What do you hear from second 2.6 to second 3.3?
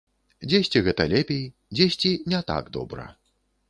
добра.